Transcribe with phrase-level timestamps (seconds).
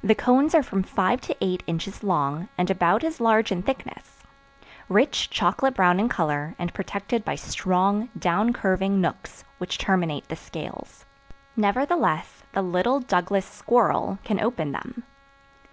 [0.00, 4.22] The cones are from five to eight inches long and about as large in thickness;
[4.88, 10.36] rich chocolate brown in color and protected by strong, down curving nooks which terminate the
[10.36, 11.04] scales.
[11.56, 15.02] Nevertheless the little Douglas Squirrel can open them.